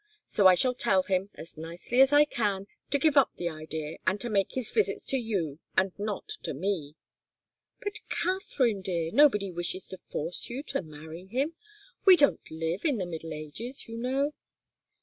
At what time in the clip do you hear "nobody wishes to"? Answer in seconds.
9.11-9.99